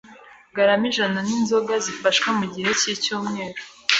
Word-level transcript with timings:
garama 0.55 0.85
ijana 0.91 1.19
z’inzoga 1.27 1.73
zifashwe 1.85 2.27
mu 2.37 2.45
gihe 2.53 2.69
cy’icyumweru 2.79 3.59